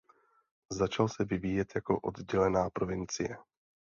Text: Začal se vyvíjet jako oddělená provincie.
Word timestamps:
Začal 0.71 1.09
se 1.09 1.25
vyvíjet 1.25 1.75
jako 1.75 1.99
oddělená 1.99 2.69
provincie. 2.69 3.37